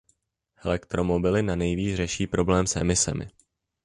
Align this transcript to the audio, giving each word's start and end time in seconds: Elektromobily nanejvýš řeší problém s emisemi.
Elektromobily 0.63 1.41
nanejvýš 1.43 1.95
řeší 1.95 2.27
problém 2.27 2.67
s 2.67 2.75
emisemi. 2.75 3.27